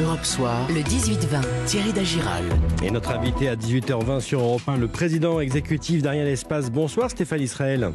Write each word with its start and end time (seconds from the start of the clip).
Europe 0.00 0.24
Soir, 0.24 0.66
le 0.70 0.80
18-20, 0.80 1.66
Thierry 1.66 1.92
Dagiral. 1.92 2.42
Et 2.82 2.90
notre 2.90 3.12
invité 3.12 3.48
à 3.48 3.54
18h20 3.54 4.18
sur 4.18 4.40
Europe 4.40 4.62
1, 4.66 4.76
le 4.76 4.88
président 4.88 5.38
exécutif 5.38 6.02
d'Ariane 6.02 6.26
Espace. 6.26 6.72
Bonsoir 6.72 7.10
Stéphane 7.10 7.40
Israël. 7.40 7.92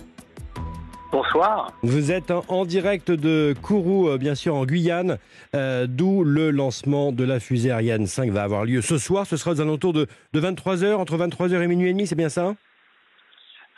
Bonsoir. 1.12 1.74
Vous 1.84 2.14
êtes 2.14 2.32
en 2.48 2.64
direct 2.64 3.12
de 3.12 3.54
Kourou, 3.62 4.08
euh, 4.08 4.18
bien 4.18 4.34
sûr, 4.34 4.56
en 4.56 4.66
Guyane, 4.66 5.18
euh, 5.56 5.88
d'où 5.90 6.24
le 6.24 6.52
lancement 6.52 7.12
de 7.12 7.26
la 7.26 7.42
fusée 7.42 7.72
Ariane 7.72 8.08
5 8.08 8.32
va 8.32 8.44
avoir 8.44 8.64
lieu 8.64 8.82
ce 8.82 8.98
soir. 8.98 9.28
Ce 9.28 9.36
sera 9.36 9.52
aux 9.52 9.60
alentours 9.60 9.92
de, 9.92 10.08
de 10.32 10.40
23h, 10.40 10.94
entre 10.96 11.18
23h 11.18 11.62
et 11.62 11.68
minuit 11.68 11.90
et 11.90 11.94
demi, 11.94 12.08
c'est 12.08 12.16
bien 12.16 12.30
ça 12.30 12.54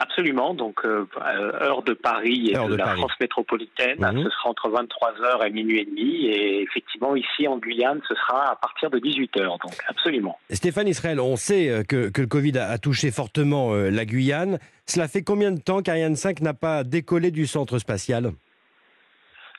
Absolument. 0.02 0.56
Donc, 0.56 0.84
euh, 0.84 1.06
euh, 1.18 1.52
heure 1.62 1.84
de 1.84 1.94
Paris 1.94 2.50
et 2.50 2.54
de, 2.56 2.76
la 2.76 2.96
France 2.96 3.12
métropolitaine, 3.20 4.00
mhm. 4.00 4.24
ce 4.24 4.30
sera 4.32 4.50
entre 4.50 4.68
23h 4.70 5.46
et 5.46 5.52
minuit 5.52 5.80
et 5.80 5.86
demi. 5.86 6.26
Et 6.26 6.64
effectivement, 6.64 7.16
ici 7.16 7.48
en 7.48 7.60
Guyane, 7.60 8.02
ce 8.08 8.16
sera 8.16 8.52
à 8.52 8.56
partir 8.56 8.90
de 8.90 8.98
18h. 8.98 9.44
Donc, 9.44 9.78
absolument. 9.88 10.40
Stéphane 10.50 10.88
Israël, 10.88 11.20
on 11.20 11.36
sait 11.36 11.70
euh, 11.70 11.84
que, 11.84 12.10
que 12.10 12.22
le 12.22 12.28
Covid 12.28 12.58
a, 12.58 12.80
touché 12.80 13.12
fortement 13.12 13.76
la 13.76 14.06
Guyane. 14.06 14.58
Cela 14.88 15.08
fait 15.08 15.22
combien 15.22 15.52
de 15.52 15.60
temps 15.60 15.84
qu'Ariane 15.84 16.16
5 16.16 16.42
n'a 16.42 16.56
pas 16.56 16.84
décollé 16.84 17.30
du 17.30 17.46
centre 17.46 17.78
spatial? 17.78 18.32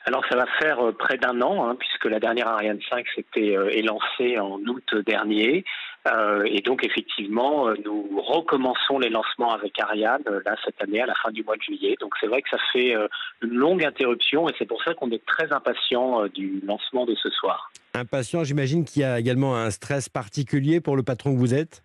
Alors 0.05 0.25
ça 0.29 0.35
va 0.35 0.45
faire 0.59 0.79
près 0.99 1.17
d'un 1.17 1.39
an, 1.41 1.69
hein, 1.69 1.75
puisque 1.79 2.05
la 2.05 2.19
dernière 2.19 2.49
Ariane 2.49 2.79
5 2.89 3.05
s'était 3.15 3.55
élancée 3.71 4.37
en 4.37 4.59
août 4.67 4.95
dernier. 5.05 5.63
Euh, 6.05 6.43
et 6.45 6.59
donc 6.59 6.83
effectivement, 6.83 7.69
euh, 7.69 7.75
nous 7.85 8.21
recommençons 8.21 8.99
les 8.99 9.09
lancements 9.09 9.53
avec 9.53 9.79
Ariane 9.79 10.21
euh, 10.27 10.41
là 10.45 10.55
cette 10.65 10.81
année 10.81 11.01
à 11.01 11.05
la 11.05 11.15
fin 11.15 11.31
du 11.31 11.43
mois 11.43 11.55
de 11.55 11.61
juillet. 11.61 11.95
Donc 12.01 12.13
c'est 12.19 12.27
vrai 12.27 12.41
que 12.41 12.49
ça 12.49 12.57
fait 12.73 12.93
une 13.41 13.53
longue 13.53 13.83
interruption 13.85 14.49
et 14.49 14.53
c'est 14.57 14.65
pour 14.65 14.83
ça 14.83 14.93
qu'on 14.93 15.11
est 15.11 15.25
très 15.25 15.51
impatient 15.53 16.25
du 16.27 16.61
lancement 16.65 17.05
de 17.05 17.15
ce 17.15 17.29
soir. 17.29 17.71
Impatient, 17.93 18.43
j'imagine 18.43 18.83
qu'il 18.83 19.01
y 19.01 19.05
a 19.05 19.19
également 19.19 19.55
un 19.55 19.69
stress 19.71 20.09
particulier 20.09 20.81
pour 20.81 20.97
le 20.97 21.03
patron 21.03 21.33
que 21.33 21.39
vous 21.39 21.53
êtes? 21.53 21.83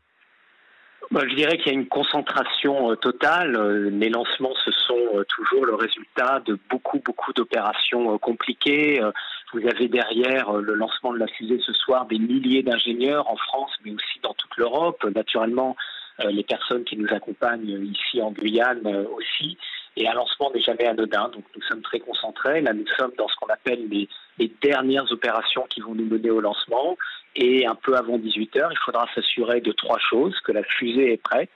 Bah, 1.10 1.20
je 1.26 1.34
dirais 1.34 1.56
qu'il 1.56 1.72
y 1.72 1.76
a 1.76 1.78
une 1.78 1.88
concentration 1.88 2.94
totale. 2.96 3.88
Les 3.98 4.10
lancements, 4.10 4.54
ce 4.64 4.70
sont 4.72 5.24
toujours 5.28 5.64
le 5.64 5.74
résultat 5.74 6.40
de 6.44 6.58
beaucoup, 6.68 7.00
beaucoup 7.04 7.32
d'opérations 7.32 8.18
compliquées. 8.18 9.00
Vous 9.52 9.66
avez 9.66 9.88
derrière 9.88 10.50
euh, 10.50 10.60
le 10.60 10.74
lancement 10.74 11.12
de 11.12 11.18
la 11.18 11.26
fusée 11.26 11.60
ce 11.64 11.72
soir 11.72 12.06
des 12.06 12.18
milliers 12.18 12.62
d'ingénieurs 12.62 13.30
en 13.30 13.36
France, 13.36 13.72
mais 13.84 13.92
aussi 13.92 14.20
dans 14.22 14.34
toute 14.34 14.56
l'Europe. 14.56 15.02
Naturellement, 15.14 15.76
euh, 16.20 16.30
les 16.30 16.42
personnes 16.42 16.84
qui 16.84 16.96
nous 16.96 17.12
accompagnent 17.12 17.80
ici 17.84 18.20
en 18.20 18.32
Guyane 18.32 18.86
euh, 18.86 19.04
aussi. 19.16 19.56
Et 19.96 20.06
un 20.08 20.14
lancement 20.14 20.50
n'est 20.52 20.60
jamais 20.60 20.86
anodin, 20.86 21.28
donc 21.28 21.44
nous 21.56 21.62
sommes 21.62 21.82
très 21.82 22.00
concentrés. 22.00 22.60
Là, 22.60 22.72
nous 22.72 22.86
sommes 22.98 23.12
dans 23.16 23.26
ce 23.28 23.36
qu'on 23.36 23.52
appelle 23.52 23.88
les, 23.88 24.08
les, 24.38 24.52
dernières 24.62 25.10
opérations 25.10 25.64
qui 25.70 25.80
vont 25.80 25.94
nous 25.94 26.04
mener 26.04 26.30
au 26.30 26.40
lancement. 26.40 26.96
Et 27.34 27.66
un 27.66 27.74
peu 27.74 27.96
avant 27.96 28.18
18 28.18 28.56
heures, 28.56 28.72
il 28.72 28.78
faudra 28.78 29.06
s'assurer 29.14 29.60
de 29.60 29.72
trois 29.72 29.98
choses 29.98 30.38
que 30.40 30.52
la 30.52 30.62
fusée 30.62 31.12
est 31.12 31.22
prête, 31.22 31.50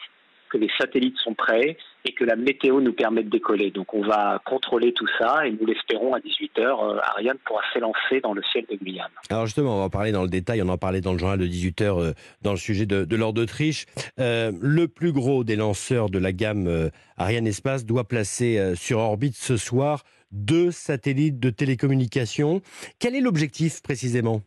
que 0.53 0.59
les 0.59 0.69
satellites 0.79 1.17
sont 1.25 1.35
prêts 1.35 1.79
et 2.05 2.13
que 2.13 2.25
la 2.25 2.37
météo 2.37 2.81
nous 2.81 2.93
permet 2.93 3.23
de 3.23 3.31
décoller. 3.31 3.71
Donc 3.71 3.95
on 3.95 4.03
va 4.03 4.41
contrôler 4.45 4.93
tout 4.93 5.07
ça 5.19 5.47
et 5.47 5.51
nous 5.51 5.67
l'espérons 5.67 6.15
à 6.15 6.19
18h, 6.19 6.61
euh, 6.61 6.99
Ariane 7.15 7.39
pourra 7.45 7.63
s'élancer 7.73 8.21
dans 8.23 8.35
le 8.35 8.43
ciel 8.53 8.67
de 8.71 8.77
Guyane. 8.77 9.11
Alors 9.31 9.47
justement, 9.47 9.77
on 9.77 9.79
va 9.79 9.85
en 9.85 9.91
parler 9.91 10.13
dans 10.13 10.23
le 10.23 10.29
détail, 10.29 10.61
on 10.63 10.69
en 10.69 10.79
parlait 10.79 11.01
dans 11.01 11.13
le 11.13 11.19
journal 11.19 11.39
de 11.39 11.47
18h 11.47 11.83
euh, 11.83 12.13
dans 12.43 12.51
le 12.51 12.59
sujet 12.59 12.87
de, 12.87 13.17
l'ordre 13.17 13.41
d'Autriche. 13.41 13.87
Euh, 14.19 14.53
le 14.61 14.89
plus 14.89 15.13
gros 15.13 15.43
des 15.45 15.57
lanceurs 15.57 16.11
de 16.11 16.19
la 16.19 16.33
gamme 16.33 16.91
Ariane 17.17 17.47
Espace 17.47 17.87
doit 17.87 18.05
placer 18.05 18.75
sur 18.75 18.99
orbite 18.99 19.37
ce 19.37 19.57
soir 19.57 20.03
deux 20.33 20.71
satellites 20.71 21.39
de 21.39 21.51
télécommunication. 21.51 22.61
Quel 22.99 23.15
est 23.15 23.21
l'objectif 23.21 23.83
précisément? 23.83 24.43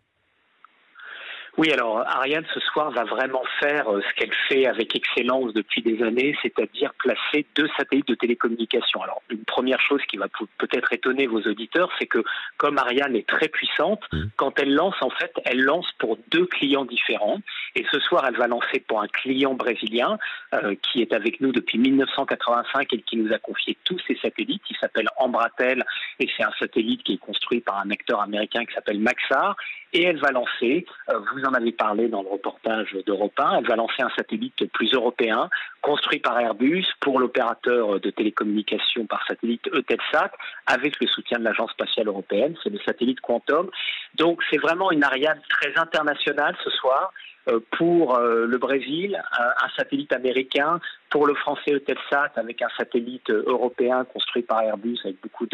Oui, 1.58 1.72
alors 1.72 2.00
Ariane 2.00 2.46
ce 2.54 2.60
soir 2.60 2.92
va 2.92 3.06
vraiment 3.06 3.44
faire 3.62 3.90
euh, 3.90 4.02
ce 4.02 4.14
qu'elle 4.16 4.34
fait 4.50 4.68
avec 4.68 4.94
excellence 4.94 5.54
depuis 5.54 5.82
des 5.82 6.04
années, 6.04 6.36
c'est-à-dire 6.42 6.94
placer 6.96 7.46
deux 7.56 7.70
satellites 7.78 8.10
de 8.10 8.16
télécommunication. 8.16 9.02
Alors 9.02 9.22
une 9.30 9.46
première 9.46 9.80
chose 9.80 10.02
qui 10.10 10.18
va 10.18 10.28
peut-être 10.58 10.92
étonner 10.92 11.28
vos 11.28 11.42
auditeurs, 11.42 11.90
c'est 11.98 12.08
que 12.08 12.24
comme 12.58 12.78
Ariane 12.78 13.16
est 13.16 13.28
très 13.28 13.48
puissante, 13.48 14.02
mmh. 14.12 14.24
quand 14.36 14.60
elle 14.60 14.74
lance 14.74 14.96
en 15.02 15.10
fait, 15.12 15.32
elle 15.46 15.62
lance 15.62 15.90
pour 15.98 16.18
deux 16.30 16.46
clients 16.46 16.84
différents. 16.84 17.40
Et 17.76 17.86
ce 17.90 18.00
soir, 18.00 18.26
elle 18.28 18.38
va 18.38 18.48
lancer 18.48 18.82
pour 18.86 19.02
un 19.02 19.08
client 19.08 19.54
brésilien 19.54 20.18
euh, 20.54 20.76
qui 20.82 21.02
est 21.02 21.14
avec 21.14 21.40
nous 21.40 21.54
depuis 21.54 21.78
1985 21.78 22.94
et 22.94 23.02
qui 23.02 23.16
nous 23.16 23.34
a 23.34 23.38
confié 23.38 23.78
tous 23.86 24.00
ses 24.08 24.18
satellites. 24.18 24.64
Il 24.70 24.76
s'appelle 24.78 25.08
Embratel 25.18 25.86
et 26.20 26.28
c'est 26.36 26.44
un 26.44 26.54
satellite 26.60 27.04
qui 27.04 27.14
est 27.14 27.18
construit 27.18 27.62
par 27.62 27.80
un 27.80 27.92
acteur 27.92 28.22
américain 28.22 28.66
qui 28.66 28.74
s'appelle 28.74 29.00
Maxar. 29.00 29.56
Et 29.94 30.04
elle 30.04 30.18
va 30.18 30.32
lancer, 30.32 30.86
euh, 31.10 31.20
vous 31.34 31.44
en 31.46 31.54
avez 31.54 31.72
parlé 31.72 32.08
dans 32.08 32.22
le 32.22 32.30
reportage 32.30 32.98
d'Europe 33.06 33.40
1. 33.40 33.60
Elle 33.60 33.68
va 33.68 33.76
lancer 33.76 34.02
un 34.02 34.10
satellite 34.18 34.66
plus 34.74 34.94
européen, 34.94 35.50
construit 35.86 36.18
par 36.18 36.40
Airbus 36.40 36.88
pour 37.00 37.20
l'opérateur 37.20 38.00
de 38.00 38.10
télécommunications 38.10 39.06
par 39.06 39.24
satellite 39.28 39.68
Eutelsat, 39.72 40.32
avec 40.66 41.00
le 41.00 41.06
soutien 41.06 41.38
de 41.38 41.44
l'Agence 41.44 41.70
spatiale 41.72 42.08
européenne. 42.08 42.56
C'est 42.64 42.72
le 42.72 42.80
satellite 42.80 43.22
Quantum. 43.22 43.70
Donc 44.16 44.42
c'est 44.50 44.58
vraiment 44.58 44.92
une 44.92 45.04
Ariane 45.04 45.40
très 45.48 45.78
internationale 45.78 46.56
ce 46.64 46.72
soir. 46.72 47.14
Euh, 47.48 47.60
pour 47.78 48.18
euh, 48.18 48.48
le 48.48 48.58
Brésil, 48.58 49.22
un, 49.40 49.70
satellite 49.78 50.12
américain, 50.12 50.80
pour 51.12 51.28
le 51.28 51.36
français 51.36 51.74
Eutelsat 51.74 52.32
avec 52.36 52.64
un 52.64 52.70
satellite 52.76 53.30
euh, 53.30 53.44
européen 53.46 54.04
construit 54.06 54.42
par 54.42 54.64
Airbus 54.64 54.98
avec 55.04 55.22
beaucoup 55.22 55.46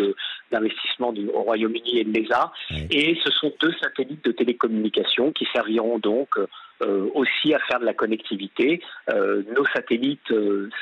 d'investissements 0.50 1.14
au 1.34 1.42
Royaume-Uni 1.42 2.00
et 2.00 2.04
de 2.06 2.14
l'ESA. 2.14 2.54
Et 2.90 3.20
ce 3.22 3.32
sont 3.32 3.52
deux 3.60 3.74
satellites 3.82 4.24
de 4.24 4.32
télécommunication 4.32 5.34
qui 5.34 5.46
serviront 5.54 6.00
donc 6.00 6.30
aussi 7.14 7.54
à 7.54 7.60
faire 7.60 7.80
de 7.80 7.86
la 7.86 7.94
connectivité. 7.94 8.82
nos 9.10 9.66
satellites 9.74 10.34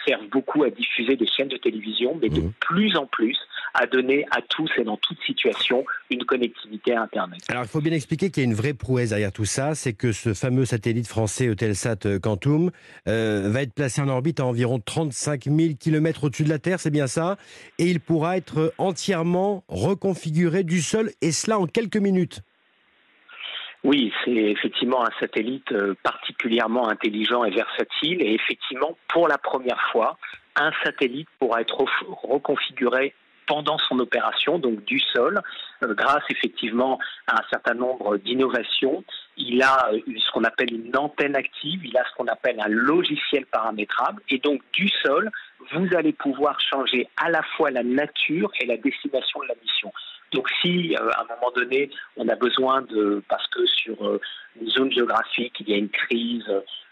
servent 0.05 0.29
beaucoup 0.29 0.63
à 0.63 0.69
diffuser 0.69 1.15
des 1.15 1.27
chaînes 1.27 1.47
de 1.47 1.57
télévision, 1.57 2.17
mais 2.21 2.29
de 2.29 2.41
mmh. 2.41 2.53
plus 2.59 2.95
en 2.97 3.05
plus 3.05 3.37
à 3.73 3.85
donner 3.87 4.25
à 4.31 4.41
tous 4.41 4.69
et 4.77 4.83
dans 4.83 4.97
toute 4.97 5.19
situation 5.25 5.85
une 6.09 6.23
connectivité 6.25 6.93
à 6.93 7.03
Internet. 7.03 7.39
Alors 7.49 7.63
il 7.63 7.67
faut 7.67 7.81
bien 7.81 7.93
expliquer 7.93 8.29
qu'il 8.29 8.43
y 8.43 8.45
a 8.45 8.49
une 8.49 8.55
vraie 8.55 8.73
prouesse 8.73 9.09
derrière 9.09 9.31
tout 9.31 9.45
ça, 9.45 9.75
c'est 9.75 9.93
que 9.93 10.11
ce 10.11 10.33
fameux 10.33 10.65
satellite 10.65 11.07
français 11.07 11.47
Eutelsat 11.47 12.05
euh, 12.05 12.19
Quantum 12.19 12.71
euh, 13.07 13.49
va 13.49 13.61
être 13.61 13.73
placé 13.73 14.01
en 14.01 14.07
orbite 14.07 14.39
à 14.39 14.45
environ 14.45 14.79
35 14.79 15.45
000 15.45 15.57
km 15.79 16.25
au-dessus 16.25 16.43
de 16.43 16.49
la 16.49 16.59
Terre, 16.59 16.79
c'est 16.79 16.89
bien 16.89 17.07
ça, 17.07 17.37
et 17.77 17.85
il 17.85 17.99
pourra 17.99 18.37
être 18.37 18.73
entièrement 18.77 19.63
reconfiguré 19.67 20.63
du 20.63 20.81
sol, 20.81 21.11
et 21.21 21.31
cela 21.31 21.59
en 21.59 21.67
quelques 21.67 21.97
minutes. 21.97 22.41
Oui, 23.83 24.11
c'est 24.25 24.31
effectivement 24.31 25.05
un 25.05 25.19
satellite 25.19 25.71
euh, 25.71 25.95
particulièrement 26.03 26.89
intelligent 26.89 27.45
et 27.45 27.51
versatile. 27.51 28.21
Et 28.21 28.33
effectivement, 28.33 28.97
pour 29.07 29.27
la 29.27 29.37
première 29.37 29.81
fois, 29.91 30.17
un 30.55 30.71
satellite 30.83 31.29
pourra 31.39 31.61
être 31.61 31.85
reconfiguré 32.23 33.13
pendant 33.47 33.79
son 33.79 33.97
opération, 33.99 34.59
donc 34.59 34.83
du 34.85 34.99
sol, 34.99 35.41
euh, 35.83 35.93
grâce 35.95 36.23
effectivement 36.29 36.99
à 37.25 37.39
un 37.39 37.43
certain 37.49 37.73
nombre 37.73 38.17
d'innovations. 38.17 39.03
Il 39.37 39.63
a 39.63 39.89
euh, 39.91 39.99
ce 40.17 40.31
qu'on 40.31 40.43
appelle 40.43 40.73
une 40.73 40.95
antenne 40.95 41.35
active, 41.35 41.83
il 41.83 41.97
a 41.97 42.03
ce 42.03 42.15
qu'on 42.15 42.27
appelle 42.27 42.59
un 42.59 42.67
logiciel 42.67 43.45
paramétrable, 43.45 44.21
et 44.29 44.37
donc 44.39 44.61
du 44.73 44.87
sol, 45.03 45.31
vous 45.71 45.87
allez 45.95 46.13
pouvoir 46.13 46.59
changer 46.59 47.07
à 47.17 47.29
la 47.29 47.41
fois 47.55 47.71
la 47.71 47.83
nature 47.83 48.51
et 48.59 48.65
la 48.65 48.77
destination 48.77 49.39
de 49.41 49.47
la 49.47 49.55
mission. 49.63 49.91
Donc 50.31 50.47
si 50.61 50.95
euh, 50.95 51.09
à 51.11 51.21
un 51.21 51.35
moment 51.35 51.51
donné 51.55 51.89
on 52.17 52.27
a 52.27 52.35
besoin 52.35 52.81
de 52.83 53.23
parce 53.27 53.47
que 53.47 53.65
sur 53.65 54.19
une 54.61 54.69
zone 54.69 54.91
géographique 54.91 55.53
il 55.59 55.69
y 55.69 55.73
a 55.73 55.77
une 55.77 55.89
crise 55.89 56.45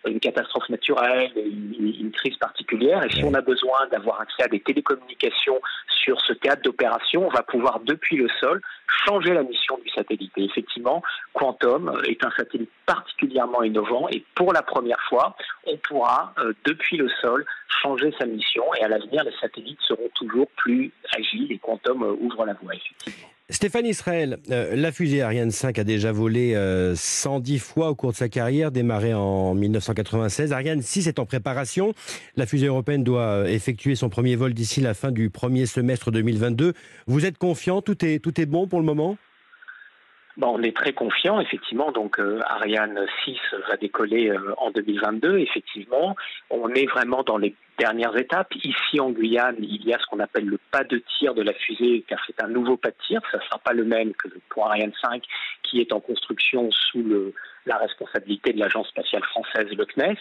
une 0.09 0.19
catastrophe 0.19 0.69
naturelle, 0.69 1.31
une, 1.35 2.11
crise 2.11 2.37
particulière. 2.37 3.03
Et 3.03 3.11
si 3.11 3.23
on 3.23 3.33
a 3.33 3.41
besoin 3.41 3.87
d'avoir 3.91 4.21
accès 4.21 4.43
à 4.43 4.47
des 4.47 4.59
télécommunications 4.59 5.59
sur 5.89 6.19
ce 6.21 6.33
théâtre 6.33 6.61
d'opération, 6.63 7.27
on 7.27 7.29
va 7.29 7.43
pouvoir, 7.43 7.79
depuis 7.81 8.17
le 8.17 8.27
sol, 8.39 8.61
changer 9.05 9.33
la 9.33 9.43
mission 9.43 9.77
du 9.83 9.89
satellite. 9.89 10.31
Et 10.37 10.45
effectivement, 10.45 11.03
Quantum 11.33 12.01
est 12.07 12.23
un 12.23 12.31
satellite 12.31 12.71
particulièrement 12.85 13.63
innovant 13.63 14.07
et 14.09 14.23
pour 14.35 14.53
la 14.53 14.61
première 14.61 15.01
fois, 15.09 15.35
on 15.65 15.77
pourra, 15.77 16.33
euh, 16.39 16.53
depuis 16.65 16.97
le 16.97 17.09
sol, 17.21 17.45
changer 17.81 18.13
sa 18.17 18.25
mission. 18.25 18.63
Et 18.79 18.83
à 18.83 18.87
l'avenir, 18.87 19.23
les 19.23 19.33
satellites 19.39 19.81
seront 19.81 20.09
toujours 20.15 20.47
plus 20.55 20.91
agiles 21.15 21.51
et 21.51 21.59
Quantum 21.59 22.03
euh, 22.03 22.15
ouvre 22.19 22.45
la 22.45 22.53
voie, 22.53 22.73
effectivement. 22.73 23.29
Stéphane 23.49 23.85
Israël, 23.85 24.39
euh, 24.51 24.75
la 24.75 24.91
fusée 24.91 25.21
Ariane 25.21 25.51
5 25.51 25.79
a 25.79 25.85
déjà 25.85 26.11
volé 26.11 26.51
110 26.93 27.55
euh, 27.55 27.59
fois 27.59 27.87
au 27.87 27.95
cours 27.95 28.11
de 28.11 28.17
sa 28.17 28.27
carrière, 28.27 28.71
démarrée 28.71 29.13
en 29.13 29.53
1996. 29.53 30.51
Ariane 30.51 30.81
6 30.81 31.07
est 31.07 31.17
en 31.17 31.25
préparation. 31.25 31.93
La 32.35 32.45
fusée 32.45 32.67
européenne 32.67 33.05
doit 33.05 33.21
euh, 33.21 33.45
effectuer 33.45 33.95
son 33.95 34.09
premier 34.09 34.35
vol 34.35 34.53
d'ici 34.53 34.81
la 34.81 34.93
fin 34.93 35.11
du 35.13 35.29
premier 35.29 35.65
semestre 35.65 36.11
2022. 36.11 36.73
Vous 37.07 37.25
êtes 37.25 37.37
confiant? 37.37 37.81
Tout 37.81 38.03
est, 38.03 38.21
tout 38.21 38.41
est 38.41 38.45
bon 38.45 38.67
pour 38.67 38.79
le 38.79 38.85
moment? 38.85 39.15
Bon, 40.35 40.57
on 40.59 40.61
est 40.61 40.75
très 40.75 40.91
confiant, 40.91 41.39
effectivement. 41.39 41.93
Donc, 41.93 42.19
Ariane 42.19 42.99
6 43.23 43.37
va 43.69 43.77
décoller 43.77 44.29
en 44.57 44.71
2022. 44.71 45.39
Effectivement, 45.39 46.17
on 46.49 46.67
est 46.73 46.85
vraiment 46.85 47.23
dans 47.23 47.37
les 47.37 47.55
dernières 47.77 48.15
étapes. 48.17 48.53
Ici, 48.55 48.99
en 48.99 49.11
Guyane, 49.11 49.57
il 49.59 49.85
y 49.85 49.93
a 49.93 49.99
ce 49.99 50.05
qu'on 50.07 50.19
appelle 50.19 50.45
le 50.45 50.59
pas 50.71 50.83
de 50.83 51.01
tir 51.17 51.33
de 51.33 51.41
la 51.41 51.53
fusée, 51.53 52.03
car 52.07 52.19
c'est 52.25 52.41
un 52.43 52.47
nouveau 52.47 52.77
pas 52.77 52.89
de 52.89 52.95
tir. 53.07 53.21
Ça 53.31 53.37
ne 53.37 53.43
sera 53.43 53.59
pas 53.59 53.73
le 53.73 53.83
même 53.83 54.13
que 54.13 54.27
pour 54.49 54.67
Ariane 54.67 54.93
5, 55.01 55.23
qui 55.63 55.79
est 55.81 55.93
en 55.93 55.99
construction 55.99 56.69
sous 56.71 57.03
le, 57.03 57.33
la 57.65 57.77
responsabilité 57.77 58.53
de 58.53 58.59
l'Agence 58.59 58.87
spatiale 58.89 59.23
française, 59.23 59.67
le 59.71 59.85
CNES. 59.85 60.17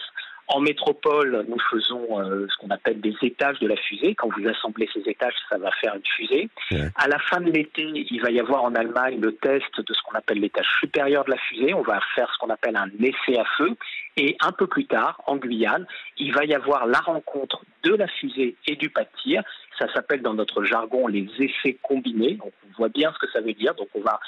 En 0.47 0.61
métropole, 0.61 1.45
nous 1.49 1.59
faisons 1.69 2.21
euh, 2.21 2.47
ce 2.49 2.57
qu'on 2.57 2.69
appelle 2.69 3.01
des 3.01 3.13
étages 3.21 3.59
de 3.59 3.67
la 3.67 3.75
fusée. 3.75 4.15
Quand 4.15 4.29
vous 4.37 4.47
assemblez 4.47 4.87
ces 4.93 5.01
étages, 5.09 5.33
ça 5.49 5.57
va 5.57 5.71
faire 5.71 5.95
une 5.95 6.05
fusée. 6.15 6.49
Ouais. 6.71 6.89
À 6.95 7.09
la 7.09 7.19
fin 7.19 7.41
de 7.41 7.51
l'été, 7.51 7.83
il 7.83 8.21
va 8.21 8.31
y 8.31 8.39
avoir 8.39 8.63
en 8.63 8.73
Allemagne 8.73 9.19
le 9.19 9.35
test 9.35 9.81
de 9.81 9.93
ce 9.93 10.01
qu'on 10.03 10.17
appelle 10.17 10.39
l'étage 10.39 10.67
supérieur 10.79 11.25
de 11.25 11.31
la 11.31 11.37
fusée. 11.37 11.73
On 11.73 11.81
va 11.81 11.99
faire 12.15 12.31
ce 12.33 12.37
qu'on 12.37 12.49
appelle 12.49 12.77
un 12.77 12.89
essai 12.99 13.37
à 13.37 13.43
feu. 13.57 13.75
Et 14.15 14.37
un 14.39 14.53
peu 14.53 14.67
plus 14.67 14.85
tard, 14.85 15.21
en 15.27 15.35
Guyane, 15.35 15.85
il 16.17 16.33
va 16.33 16.45
y 16.45 16.53
avoir 16.53 16.87
la 16.87 16.99
rencontre 16.99 17.63
de 17.83 17.93
la 17.93 18.07
fusée 18.07 18.55
et 18.67 18.75
du 18.77 18.89
pas 18.89 19.03
de 19.03 19.09
tir. 19.21 19.43
Ça 19.77 19.91
s'appelle 19.93 20.21
dans 20.21 20.33
notre 20.33 20.63
jargon 20.63 21.07
les 21.07 21.27
essais 21.39 21.77
combinés. 21.81 22.35
Donc 22.35 22.53
on 22.65 22.77
voit 22.77 22.89
bien 22.89 23.11
ce 23.13 23.19
que 23.19 23.31
ça 23.31 23.41
veut 23.41 23.53
dire. 23.53 23.75
Donc 23.75 23.89
on 23.93 24.01
va 24.01 24.19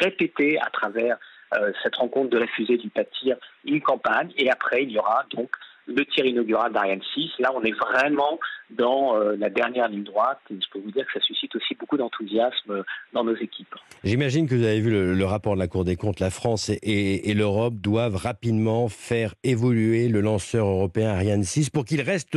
répéter 0.00 0.58
à 0.58 0.70
travers 0.70 1.18
cette 1.82 1.96
rencontre 1.96 2.30
de 2.30 2.38
la 2.38 2.46
fusée 2.46 2.76
du 2.76 2.88
pas 2.90 3.02
de 3.02 3.08
tir 3.20 3.36
une 3.64 3.80
campagne. 3.80 4.30
Et 4.36 4.50
après, 4.50 4.82
il 4.82 4.90
y 4.90 4.98
aura 4.98 5.24
donc 5.34 5.50
le 5.86 6.04
tir 6.04 6.26
inaugural 6.26 6.72
d'Ariane 6.72 7.00
6. 7.14 7.30
Là, 7.38 7.52
on 7.54 7.62
est 7.62 7.72
vraiment 7.72 8.38
dans 8.70 9.16
euh, 9.16 9.36
la 9.38 9.48
dernière 9.48 9.88
ligne 9.88 10.02
droite 10.02 10.40
et 10.50 10.54
je 10.54 10.68
peux 10.72 10.80
vous 10.80 10.90
dire 10.90 11.06
que 11.06 11.12
ça 11.12 11.20
suscite 11.24 11.54
aussi 11.54 11.74
beaucoup 11.76 11.96
d'enthousiasme 11.96 12.82
dans 13.12 13.22
nos 13.22 13.36
équipes. 13.36 13.74
J'imagine 14.02 14.48
que 14.48 14.54
vous 14.54 14.64
avez 14.64 14.80
vu 14.80 14.90
le, 14.90 15.24
rapport 15.24 15.54
de 15.54 15.60
la 15.60 15.68
Cour 15.68 15.84
des 15.84 15.96
comptes. 15.96 16.18
La 16.20 16.30
France 16.30 16.68
et, 16.68 16.78
et, 16.82 17.30
et 17.30 17.34
l'Europe 17.34 17.74
doivent 17.74 18.16
rapidement 18.16 18.88
faire 18.88 19.34
évoluer 19.44 20.08
le 20.08 20.20
lanceur 20.20 20.66
européen 20.66 21.10
Ariane 21.10 21.44
6 21.44 21.70
pour 21.70 21.84
qu'il 21.84 22.00
reste 22.00 22.36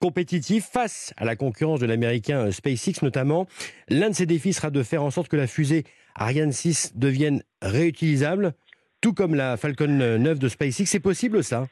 compétitif 0.00 0.64
face 0.64 1.14
à 1.16 1.24
la 1.24 1.36
concurrence 1.36 1.80
de 1.80 1.86
l'américain 1.86 2.50
SpaceX 2.50 3.02
notamment. 3.02 3.46
L'un 3.88 4.10
de 4.10 4.14
ses 4.14 4.26
défis 4.26 4.52
sera 4.52 4.70
de 4.70 4.82
faire 4.82 5.02
en 5.02 5.10
sorte 5.10 5.28
que 5.28 5.36
la 5.36 5.46
fusée 5.46 5.84
Ariane 6.16 6.52
6 6.52 6.92
devienne 6.94 7.42
réutilisable, 7.62 8.54
tout 9.00 9.12
comme 9.12 9.34
la 9.34 9.56
Falcon 9.56 9.86
9 9.86 10.38
de 10.38 10.48
SpaceX. 10.48 10.86
C'est 10.86 11.00
possible 11.00 11.44
ça? 11.44 11.68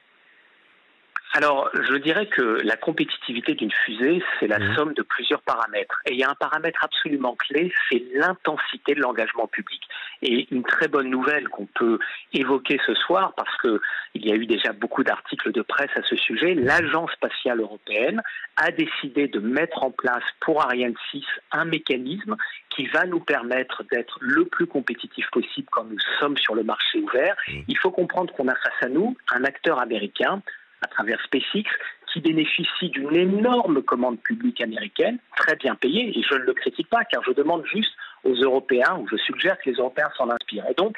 Alors, 1.36 1.68
je 1.74 1.96
dirais 1.96 2.26
que 2.26 2.60
la 2.62 2.76
compétitivité 2.76 3.54
d'une 3.54 3.72
fusée, 3.72 4.22
c'est 4.38 4.46
la 4.46 4.60
mmh. 4.60 4.76
somme 4.76 4.94
de 4.94 5.02
plusieurs 5.02 5.42
paramètres. 5.42 6.00
Et 6.06 6.12
il 6.12 6.18
y 6.20 6.22
a 6.22 6.30
un 6.30 6.36
paramètre 6.36 6.84
absolument 6.84 7.34
clé, 7.34 7.72
c'est 7.90 8.04
l'intensité 8.14 8.94
de 8.94 9.00
l'engagement 9.00 9.48
public. 9.48 9.82
Et 10.22 10.46
une 10.52 10.62
très 10.62 10.86
bonne 10.86 11.10
nouvelle 11.10 11.48
qu'on 11.48 11.66
peut 11.66 11.98
évoquer 12.32 12.78
ce 12.86 12.94
soir, 12.94 13.32
parce 13.36 13.50
qu'il 13.62 14.24
y 14.24 14.30
a 14.30 14.36
eu 14.36 14.46
déjà 14.46 14.72
beaucoup 14.72 15.02
d'articles 15.02 15.50
de 15.50 15.62
presse 15.62 15.90
à 15.96 16.02
ce 16.04 16.14
sujet, 16.14 16.54
l'Agence 16.54 17.10
spatiale 17.10 17.60
européenne 17.60 18.22
a 18.54 18.70
décidé 18.70 19.26
de 19.26 19.40
mettre 19.40 19.82
en 19.82 19.90
place 19.90 20.22
pour 20.40 20.62
Ariane 20.62 20.94
6 21.10 21.24
un 21.50 21.64
mécanisme 21.64 22.36
qui 22.70 22.86
va 22.86 23.06
nous 23.06 23.20
permettre 23.20 23.82
d'être 23.90 24.18
le 24.20 24.44
plus 24.44 24.68
compétitif 24.68 25.28
possible 25.32 25.66
quand 25.72 25.84
nous 25.84 25.98
sommes 26.20 26.36
sur 26.36 26.54
le 26.54 26.62
marché 26.62 27.00
ouvert. 27.00 27.34
Il 27.66 27.76
faut 27.78 27.90
comprendre 27.90 28.32
qu'on 28.34 28.46
a 28.46 28.54
face 28.54 28.82
à 28.82 28.88
nous 28.88 29.16
un 29.32 29.42
acteur 29.42 29.80
américain 29.80 30.40
à 30.84 30.86
travers 30.86 31.20
SpaceX, 31.24 31.64
qui 32.12 32.20
bénéficie 32.20 32.90
d'une 32.90 33.16
énorme 33.16 33.82
commande 33.82 34.20
publique 34.20 34.60
américaine, 34.60 35.18
très 35.36 35.56
bien 35.56 35.74
payée, 35.74 36.16
et 36.16 36.22
je 36.22 36.34
ne 36.34 36.44
le 36.44 36.54
critique 36.54 36.88
pas, 36.88 37.04
car 37.04 37.22
je 37.24 37.32
demande 37.32 37.64
juste 37.66 37.92
aux 38.22 38.34
Européens, 38.34 38.98
ou 39.00 39.08
je 39.08 39.16
suggère 39.16 39.58
que 39.58 39.70
les 39.70 39.76
Européens 39.76 40.10
s'en 40.16 40.30
inspirent. 40.30 40.66
Et 40.70 40.74
donc, 40.74 40.96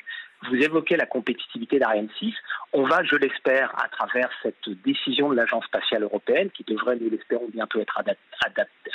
vous 0.49 0.57
évoquez 0.57 0.97
la 0.97 1.07
compétitivité 1.07 1.79
d'Ariane 1.79 2.09
6. 2.19 2.35
On 2.73 2.83
va, 2.83 3.03
je 3.05 3.17
l'espère, 3.17 3.73
à 3.83 3.89
travers 3.89 4.29
cette 4.43 4.69
décision 4.85 5.31
de 5.31 5.37
l'Agence 5.37 5.65
spatiale 5.65 6.03
européenne, 6.03 6.51
qui 6.51 6.65
devrait, 6.65 6.97
nous 7.01 7.09
l'espérons, 7.09 7.49
bientôt 7.53 7.81
être 7.81 7.99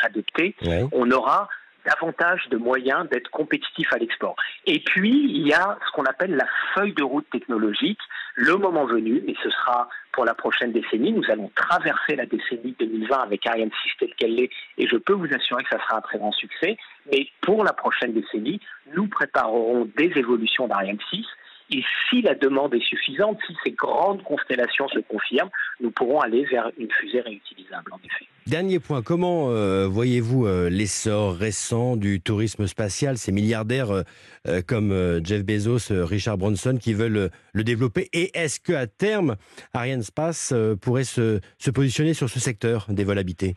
adoptée, 0.03 0.55
ouais. 0.61 0.85
on 0.91 1.09
aura 1.11 1.49
davantage 1.85 2.47
de 2.49 2.57
moyens 2.57 3.07
d'être 3.09 3.29
compétitif 3.29 3.91
à 3.93 3.97
l'export. 3.97 4.35
Et 4.65 4.79
puis, 4.79 5.09
il 5.09 5.47
y 5.47 5.53
a 5.53 5.77
ce 5.85 5.91
qu'on 5.91 6.03
appelle 6.03 6.35
la 6.35 6.47
feuille 6.73 6.93
de 6.93 7.03
route 7.03 7.29
technologique. 7.31 7.99
Le 8.35 8.55
moment 8.55 8.85
venu, 8.85 9.23
et 9.27 9.35
ce 9.43 9.49
sera 9.49 9.89
pour 10.13 10.25
la 10.25 10.33
prochaine 10.33 10.71
décennie, 10.71 11.11
nous 11.11 11.29
allons 11.29 11.51
traverser 11.55 12.15
la 12.15 12.25
décennie 12.25 12.75
2020 12.79 13.17
avec 13.17 13.45
Ariane 13.47 13.71
6 13.83 13.91
telle 13.99 14.15
qu'elle 14.15 14.39
est, 14.39 14.49
et 14.77 14.87
je 14.87 14.97
peux 14.97 15.13
vous 15.13 15.33
assurer 15.33 15.63
que 15.63 15.69
ça 15.69 15.83
sera 15.83 15.97
un 15.97 16.01
très 16.01 16.17
grand 16.17 16.31
succès. 16.31 16.77
Mais 17.11 17.27
pour 17.41 17.63
la 17.63 17.73
prochaine 17.73 18.13
décennie, 18.13 18.59
nous 18.95 19.07
préparerons 19.07 19.89
des 19.97 20.11
évolutions 20.15 20.67
d'Ariane 20.67 20.99
6 21.09 21.25
et 21.71 21.83
si 22.09 22.21
la 22.21 22.35
demande 22.35 22.73
est 22.73 22.85
suffisante, 22.85 23.39
si 23.47 23.55
ces 23.63 23.71
grandes 23.71 24.23
constellations 24.23 24.89
se 24.89 24.99
confirment, 24.99 25.49
nous 25.79 25.91
pourrons 25.91 26.19
aller 26.19 26.43
vers 26.45 26.69
une 26.77 26.91
fusée 26.91 27.21
réutilisable, 27.21 27.93
en 27.93 27.99
effet. 28.03 28.27
Dernier 28.47 28.79
point, 28.79 29.03
comment 29.03 29.51
euh, 29.51 29.88
voyez-vous 29.88 30.47
euh, 30.47 30.67
l'essor 30.67 31.35
récent 31.35 31.95
du 31.95 32.21
tourisme 32.21 32.65
spatial, 32.65 33.19
ces 33.19 33.31
milliardaires 33.31 34.03
euh, 34.47 34.61
comme 34.65 35.21
Jeff 35.23 35.43
Bezos, 35.43 35.91
Richard 35.91 36.39
Branson 36.39 36.77
qui 36.79 36.93
veulent 36.93 37.29
le 37.53 37.63
développer? 37.63 38.09
Et 38.13 38.35
est-ce 38.35 38.59
qu'à 38.59 38.88
terme, 38.88 39.35
Ariane 39.73 40.01
Space 40.01 40.53
pourrait 40.81 41.03
se, 41.03 41.39
se 41.59 41.69
positionner 41.69 42.15
sur 42.15 42.29
ce 42.29 42.39
secteur 42.39 42.88
des 42.89 43.03
vols 43.03 43.19
habités? 43.19 43.55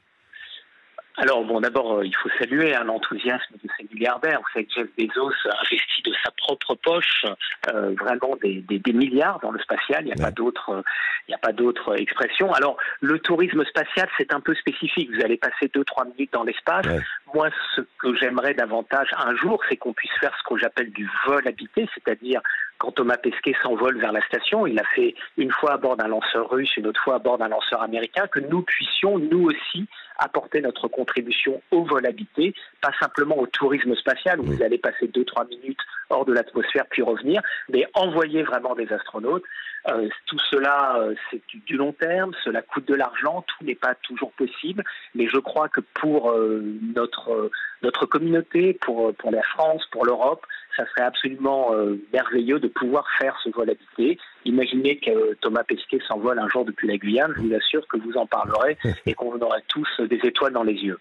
Alors 1.16 1.44
bon, 1.44 1.61
d'abord, 1.61 1.99
euh, 1.99 2.06
il 2.06 2.14
faut 2.16 2.28
saluer 2.40 2.75
un 2.75 2.88
enthousiasme 2.88 3.55
de 3.62 3.69
ces 3.78 3.87
milliardaires. 3.93 4.40
Vous 4.40 4.52
savez 4.52 4.66
que 4.66 4.72
Jeff 4.75 4.88
Bezos 4.99 5.31
investit 5.46 6.02
de 6.05 6.12
sa 6.25 6.32
propre 6.32 6.75
poche 6.75 7.25
euh, 7.69 7.94
vraiment 8.00 8.37
des, 8.43 8.62
des, 8.62 8.81
des, 8.81 8.93
milliards 8.93 9.38
dans 9.40 9.52
le 9.52 9.61
spatial. 9.61 10.02
Il 10.02 10.06
n'y 10.06 10.12
a, 10.12 10.16
ouais. 10.16 10.25
pas 10.25 10.32
d'autre, 10.32 10.82
il 11.28 11.31
n'y 11.31 11.34
a 11.34 11.38
pas 11.38 11.52
d'autre 11.52 12.00
expression. 12.00 12.52
Alors, 12.52 12.76
le 13.00 13.20
tourisme 13.20 13.64
spatial, 13.64 14.08
c'est 14.19 14.34
un 14.34 14.40
peu 14.40 14.56
spécifique. 14.56 15.11
Vous 15.14 15.25
allez 15.25 15.37
passer 15.37 15.70
deux, 15.72 15.84
trois 15.84 16.05
minutes 16.05 16.32
dans 16.32 16.43
l'espace. 16.43 16.87
Ouais. 16.87 17.00
Moi, 17.32 17.49
ce 17.76 17.82
que 17.99 18.17
j'aimerais 18.17 18.55
davantage 18.55 19.08
un 19.17 19.37
jour, 19.37 19.62
c'est 19.69 19.76
qu'on 19.76 19.93
puisse 19.93 20.12
faire 20.19 20.37
ce 20.37 20.43
que 20.52 20.58
j'appelle 20.58 20.90
du 20.90 21.08
vol 21.26 21.46
habité, 21.46 21.88
c'est-à-dire 21.94 22.40
quand 22.78 22.92
Thomas 22.92 23.16
Pesquet 23.16 23.54
s'envole 23.62 23.98
vers 23.98 24.12
la 24.12 24.20
station, 24.22 24.66
il 24.66 24.78
a 24.78 24.84
fait 24.84 25.14
une 25.36 25.50
fois 25.50 25.72
à 25.74 25.76
bord 25.76 25.96
d'un 25.96 26.08
lanceur 26.08 26.50
russe, 26.50 26.76
une 26.76 26.86
autre 26.86 27.00
fois 27.02 27.16
à 27.16 27.18
bord 27.18 27.38
d'un 27.38 27.48
lanceur 27.48 27.82
américain, 27.82 28.26
que 28.26 28.40
nous 28.40 28.62
puissions, 28.62 29.18
nous 29.18 29.46
aussi, 29.46 29.86
apporter 30.18 30.60
notre 30.60 30.88
contribution 30.88 31.62
au 31.70 31.84
vol 31.84 32.06
habité, 32.06 32.54
pas 32.80 32.92
simplement 33.00 33.38
au 33.38 33.46
tourisme 33.46 33.94
spatial 33.94 34.40
où 34.40 34.44
vous 34.44 34.62
allez 34.62 34.78
passer 34.78 35.06
2-3 35.06 35.48
minutes 35.48 35.80
hors 36.10 36.24
de 36.24 36.32
l'atmosphère 36.32 36.86
puis 36.90 37.02
revenir, 37.02 37.42
mais 37.68 37.86
envoyer 37.94 38.42
vraiment 38.42 38.74
des 38.74 38.92
astronautes. 38.92 39.44
Euh, 39.88 40.08
tout 40.26 40.38
cela, 40.50 40.96
euh, 40.96 41.14
c'est 41.30 41.42
du, 41.66 41.76
long 41.76 41.92
terme, 41.92 42.32
cela 42.42 42.62
coûte 42.62 42.86
de 42.86 42.94
l'argent, 42.94 43.44
tout 43.46 43.64
n'est 43.64 43.74
pas 43.74 43.94
toujours 43.96 44.32
possible, 44.32 44.82
mais 45.14 45.28
je 45.28 45.38
crois 45.38 45.68
que 45.68 45.80
pour 45.80 46.30
euh, 46.30 46.62
notre, 46.94 47.50
notre 47.82 48.06
communauté, 48.06 48.78
pour, 48.80 49.14
pour 49.14 49.30
la 49.30 49.42
France, 49.42 49.84
pour 49.90 50.06
l'Europe, 50.06 50.46
ça 50.76 50.86
serait 50.86 51.06
absolument 51.06 51.74
euh, 51.74 52.00
merveilleux 52.12 52.60
de 52.60 52.68
pouvoir 52.68 53.06
faire 53.18 53.38
ce 53.44 53.50
vol 53.50 53.70
habité. 53.70 54.18
Imaginez 54.44 54.99
que 54.99 55.35
Thomas 55.41 55.64
Pesquet 55.64 55.99
s'envole 56.06 56.39
un 56.39 56.48
jour 56.48 56.65
depuis 56.65 56.89
la 56.89 56.96
Guyane, 56.96 57.32
je 57.36 57.43
vous 57.43 57.55
assure 57.55 57.86
que 57.89 57.96
vous 57.98 58.17
en 58.17 58.27
parlerez 58.27 58.77
et 59.06 59.15
qu'on 59.15 59.39
aura 59.39 59.60
tous 59.69 59.89
des 60.08 60.20
étoiles 60.24 60.53
dans 60.53 60.63
les 60.63 60.74
yeux. 60.74 60.98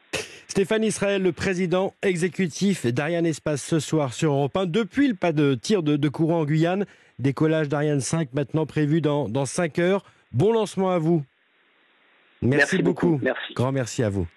Stéphane 0.48 0.84
Israël, 0.84 1.22
le 1.22 1.32
président 1.32 1.94
exécutif 2.04 2.86
d'Ariane 2.86 3.26
Espace 3.26 3.64
ce 3.64 3.80
soir 3.80 4.14
sur 4.14 4.34
Europe 4.34 4.56
1. 4.56 4.68
Depuis 4.68 5.08
le 5.08 5.16
pas 5.16 5.32
de 5.32 5.56
tir 5.56 5.84
de, 5.84 5.98
de 5.98 6.10
courant 6.10 6.42
en 6.42 6.46
Guyane, 6.46 6.86
décollage 7.20 7.70
d'Ariane 7.70 8.02
5 8.02 8.30
maintenant 8.34 8.66
prévu 8.66 9.02
dans, 9.02 9.28
dans 9.28 9.46
5 9.46 9.80
heures. 9.80 10.04
Bon 10.32 10.54
lancement 10.54 10.92
à 10.92 11.00
vous. 11.00 11.24
Merci, 12.42 12.58
merci 12.58 12.78
beaucoup. 12.84 13.08
beaucoup. 13.12 13.24
Merci. 13.24 13.54
Grand 13.54 13.72
merci 13.72 14.04
à 14.04 14.10
vous. 14.10 14.28